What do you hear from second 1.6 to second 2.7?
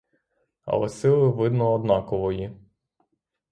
однакової.